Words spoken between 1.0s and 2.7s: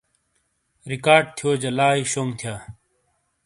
کارڈ تھیو جا لائی شونگ تھیا۔